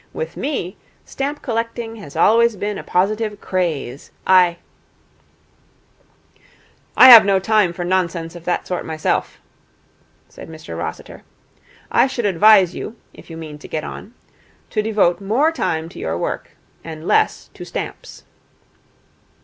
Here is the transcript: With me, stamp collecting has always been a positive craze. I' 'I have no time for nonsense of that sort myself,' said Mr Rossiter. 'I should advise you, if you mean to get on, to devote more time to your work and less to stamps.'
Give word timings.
With 0.13 0.35
me, 0.35 0.77
stamp 1.05 1.43
collecting 1.43 1.97
has 1.97 2.15
always 2.15 2.55
been 2.55 2.79
a 2.79 2.83
positive 2.83 3.39
craze. 3.39 4.09
I' 4.25 4.57
'I 6.97 7.09
have 7.11 7.23
no 7.23 7.37
time 7.37 7.71
for 7.71 7.85
nonsense 7.85 8.33
of 8.35 8.43
that 8.45 8.65
sort 8.65 8.83
myself,' 8.83 9.37
said 10.27 10.49
Mr 10.49 10.75
Rossiter. 10.75 11.21
'I 11.91 12.07
should 12.07 12.25
advise 12.25 12.73
you, 12.73 12.95
if 13.13 13.29
you 13.29 13.37
mean 13.37 13.59
to 13.59 13.67
get 13.67 13.83
on, 13.83 14.15
to 14.71 14.81
devote 14.81 15.21
more 15.21 15.51
time 15.51 15.87
to 15.89 15.99
your 15.99 16.17
work 16.17 16.57
and 16.83 17.05
less 17.05 17.51
to 17.53 17.63
stamps.' 17.63 18.23